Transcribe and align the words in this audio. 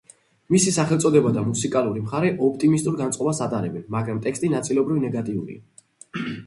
მისი 0.53 0.71
სახელწოდება 0.77 1.33
და 1.35 1.43
მუსიკალური 1.49 2.03
მხარე 2.07 2.31
ოპტიმისტურ 2.47 2.99
განწყობას 3.03 3.45
ატარებენ, 3.49 3.87
მაგრამ 3.99 4.27
ტექსტი 4.29 4.55
ნაწილობრივ 4.59 5.03
ნეგატიურია. 5.09 5.69